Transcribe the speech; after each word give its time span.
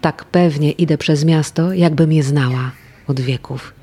tak 0.00 0.24
pewnie 0.24 0.70
idę 0.70 0.98
przez 0.98 1.24
miasto, 1.24 1.72
jakbym 1.72 2.12
je 2.12 2.22
znała 2.22 2.70
od 3.06 3.20
wieków. 3.20 3.74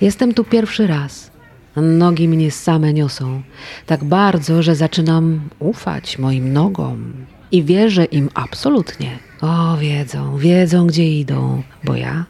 Jestem 0.00 0.34
tu 0.34 0.44
pierwszy 0.44 0.86
raz. 0.86 1.32
Nogi 1.76 2.28
mnie 2.28 2.50
same 2.50 2.92
niosą, 2.92 3.42
tak 3.86 4.04
bardzo, 4.04 4.62
że 4.62 4.74
zaczynam 4.74 5.40
ufać 5.58 6.18
moim 6.18 6.52
nogom 6.52 7.12
i 7.52 7.64
wierzę 7.64 8.04
im 8.04 8.30
absolutnie. 8.34 9.18
O, 9.40 9.76
wiedzą, 9.76 10.36
wiedzą, 10.38 10.86
gdzie 10.86 11.18
idą, 11.18 11.62
bo 11.84 11.96
ja 11.96 12.24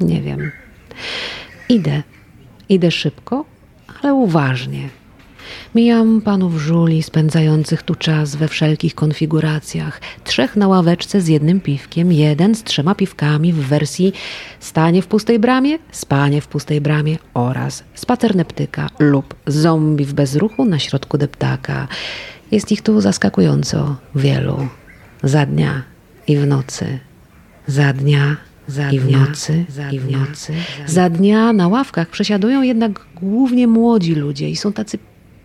nie 0.00 0.22
wiem. 0.22 0.50
Idę, 1.68 2.02
idę 2.68 2.90
szybko, 2.90 3.44
ale 4.02 4.14
uważnie. 4.14 4.88
Mijam 5.74 6.20
panów 6.20 6.56
żuli 6.56 7.02
spędzających 7.02 7.82
tu 7.82 7.94
czas 7.94 8.36
we 8.36 8.48
wszelkich 8.48 8.94
konfiguracjach. 8.94 10.00
Trzech 10.24 10.56
na 10.56 10.68
ławeczce 10.68 11.20
z 11.20 11.28
jednym 11.28 11.60
piwkiem, 11.60 12.12
jeden 12.12 12.54
z 12.54 12.64
trzema 12.64 12.94
piwkami 12.94 13.52
w 13.52 13.56
wersji 13.56 14.12
stanie 14.60 15.02
w 15.02 15.06
pustej 15.06 15.38
bramie, 15.38 15.78
spanie 15.92 16.40
w 16.40 16.48
pustej 16.48 16.80
bramie 16.80 17.18
oraz 17.34 17.84
spacerne 17.94 18.44
ptyka 18.44 18.88
lub 18.98 19.34
zombie 19.46 20.04
w 20.04 20.12
bezruchu 20.12 20.64
na 20.64 20.78
środku 20.78 21.18
deptaka. 21.18 21.88
Jest 22.50 22.72
ich 22.72 22.82
tu 22.82 23.00
zaskakująco 23.00 23.96
wielu. 24.14 24.68
Za 25.22 25.46
dnia 25.46 25.82
i 26.26 26.36
w 26.36 26.46
nocy. 26.46 26.98
Za 27.66 27.92
dnia 27.92 28.36
za 28.70 28.90
i 28.90 29.00
w 29.00 29.10
nocy, 29.10 29.64
za 29.68 29.90
i 29.90 29.98
w 29.98 30.10
nocy. 30.10 30.52
Za 30.86 31.10
dnia 31.10 31.52
na 31.52 31.68
ławkach 31.68 32.08
przesiadują 32.08 32.62
jednak 32.62 33.06
głównie 33.14 33.66
młodzi 33.66 34.14
ludzie 34.14 34.50
i 34.50 34.56
są 34.56 34.72
tacy 34.72 34.98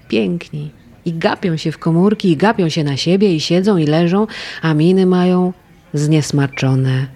piękni. 0.07 0.71
I 1.05 1.13
gapią 1.13 1.57
się 1.57 1.71
w 1.71 1.77
komórki, 1.77 2.31
i 2.31 2.37
gapią 2.37 2.69
się 2.69 2.83
na 2.83 2.97
siebie, 2.97 3.35
i 3.35 3.39
siedzą, 3.39 3.77
i 3.77 3.85
leżą, 3.85 4.27
a 4.61 4.73
miny 4.73 5.05
mają 5.05 5.53
zniesmaczone. 5.93 7.07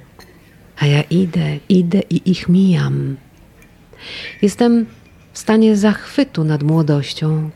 A 0.80 0.86
ja 0.86 1.02
idę, 1.02 1.58
idę 1.70 2.02
i 2.10 2.32
ich 2.32 2.50
mijam. 2.50 3.18
Jestem 4.42 4.86
w 5.34 5.40
stanie 5.40 5.76
zachwytu 5.76 6.44
nad 6.44 6.64
młodością, 6.64 7.50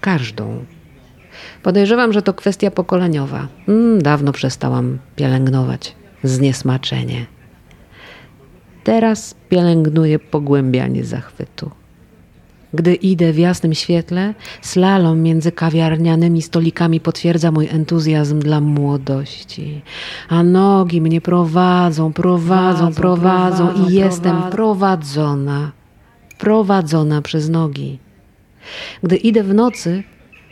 każdą. 0.00 0.64
Podejrzewam, 1.62 2.12
że 2.12 2.22
to 2.22 2.34
kwestia 2.34 2.70
pokoleniowa. 2.70 3.48
Mm, 3.68 4.02
dawno 4.02 4.32
przestałam 4.32 4.98
pielęgnować 5.16 5.94
zniesmaczenie. 6.22 7.26
Teraz 8.84 9.34
pielęgnuję 9.48 10.18
pogłębianie 10.18 11.04
zachwytu. 11.04 11.70
Gdy 12.74 12.94
idę 12.94 13.32
w 13.32 13.38
jasnym 13.38 13.74
świetle, 13.74 14.34
slalom 14.62 15.22
między 15.22 15.52
kawiarnianymi 15.52 16.42
stolikami 16.42 17.00
potwierdza 17.00 17.50
mój 17.52 17.68
entuzjazm 17.68 18.38
dla 18.38 18.60
młodości. 18.60 19.82
A 20.28 20.42
nogi 20.42 21.00
mnie 21.00 21.20
prowadzą, 21.20 22.12
prowadzą, 22.12 22.94
prowadzą, 22.94 23.64
prowadzą 23.64 23.88
i 23.88 23.94
jestem 23.94 24.42
prowadzona, 24.42 25.72
prowadzona 26.38 27.22
przez 27.22 27.48
nogi. 27.48 27.98
Gdy 29.02 29.16
idę 29.16 29.42
w 29.42 29.54
nocy, 29.54 30.02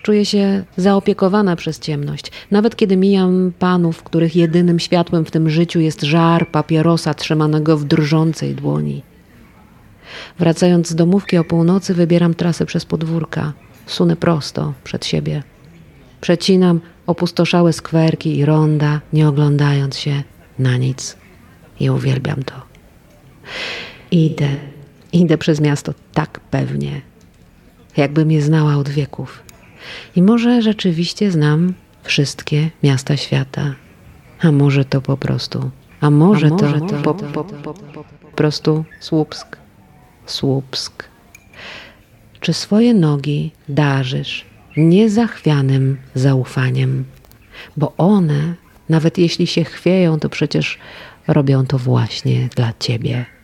czuję 0.03 0.25
się 0.25 0.65
zaopiekowana 0.77 1.57
przez 1.57 1.81
ciemność. 1.81 2.33
Nawet 2.51 2.77
kiedy 2.77 2.97
mijam 2.97 3.53
panów, 3.59 4.03
których 4.03 4.37
jedynym 4.37 4.79
światłem 4.79 5.25
w 5.25 5.31
tym 5.31 5.51
życiu 5.51 5.81
jest 5.81 6.03
żar 6.03 6.51
papierosa 6.51 7.15
trzymanego 7.15 7.77
w 7.77 7.85
drżącej 7.85 8.55
dłoni. 8.55 9.03
Wracając 10.39 10.89
z 10.89 10.95
domówki 10.95 11.39
o 11.39 11.45
północy, 11.45 11.95
wybieram 11.95 12.35
trasę 12.35 12.67
przez 12.67 12.85
podwórka. 12.85 13.53
Sunę 13.87 14.17
prosto 14.17 14.73
przed 14.85 15.07
siebie. 15.07 15.43
Przecinam 16.21 16.81
opustoszałe 17.07 17.73
skwerki 17.73 18.37
i 18.37 18.45
ronda, 18.45 19.01
nie 19.13 19.29
oglądając 19.29 19.99
się 19.99 20.23
na 20.59 20.77
nic. 20.77 21.17
I 21.81 21.91
uwielbiam 21.91 22.43
to. 22.43 22.55
Idę, 24.11 24.49
idę 25.13 25.39
przez 25.39 25.61
miasto 25.61 25.95
tak 26.15 26.41
pewnie, 26.41 27.01
jakbym 27.97 28.31
je 28.31 28.43
znała 28.43 28.77
od 28.77 28.89
wieków. 28.89 29.43
I 30.17 30.23
może 30.23 30.63
rzeczywiście 30.63 31.31
znam 31.31 31.75
wszystkie 32.03 32.71
miasta 32.83 33.17
świata. 33.17 33.75
A 34.41 34.53
może 34.53 34.85
to 34.85 35.01
po 35.01 35.17
prostu, 35.17 35.71
a 36.01 36.11
może, 36.11 36.47
a 36.47 36.51
może 36.51 36.81
to, 36.81 36.87
to, 36.87 37.03
po, 37.03 37.15
po, 37.15 37.45
po, 37.45 37.75
po 37.75 38.37
prostu 38.37 38.85
Słupsk. 39.01 39.66
Słupsk. 40.27 41.05
Czy 42.41 42.53
swoje 42.53 42.95
nogi 42.95 43.51
darzysz 43.69 44.45
niezachwianym 44.77 45.97
zaufaniem? 46.15 47.05
Bo 47.77 47.93
one, 47.99 48.55
nawet 48.89 49.19
jeśli 49.19 49.47
się 49.47 49.65
chwieją, 49.65 50.21
to 50.21 50.29
przecież 50.29 50.79
robią 51.29 51.67
to 51.67 51.79
właśnie 51.79 52.49
dla 52.57 52.73
ciebie. 52.81 53.36